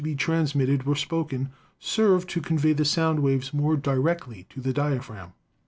[0.03, 5.31] be transmitted were spoken, served to convey the sound waves more directly to the diaphragm.